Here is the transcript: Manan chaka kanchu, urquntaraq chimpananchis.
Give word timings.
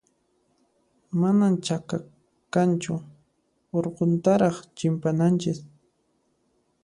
Manan 1.19 1.53
chaka 1.65 1.97
kanchu, 2.53 2.93
urquntaraq 3.77 4.55
chimpananchis. 4.77 5.59